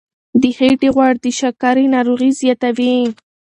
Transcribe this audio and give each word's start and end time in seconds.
د 0.41 0.43
خېټې 0.57 0.89
غوړ 0.95 1.13
د 1.23 1.25
شکرې 1.39 1.85
ناروغي 1.95 2.31
زیاتوي. 2.41 2.95